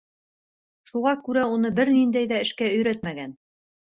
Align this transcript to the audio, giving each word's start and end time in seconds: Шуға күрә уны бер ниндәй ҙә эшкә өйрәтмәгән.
Шуға 0.91 1.11
күрә 1.27 1.43
уны 1.57 1.69
бер 1.79 1.93
ниндәй 1.97 2.29
ҙә 2.31 2.39
эшкә 2.45 2.71
өйрәтмәгән. 2.81 3.37